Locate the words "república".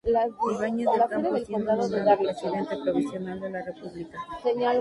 3.61-4.17